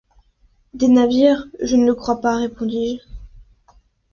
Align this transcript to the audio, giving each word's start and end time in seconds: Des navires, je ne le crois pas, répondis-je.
Des 0.73 0.87
navires, 0.87 1.45
je 1.61 1.75
ne 1.75 1.85
le 1.85 1.93
crois 1.93 2.21
pas, 2.21 2.35
répondis-je. 2.35 3.03